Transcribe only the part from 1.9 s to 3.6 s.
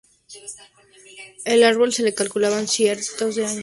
se le calculaban cientos de años.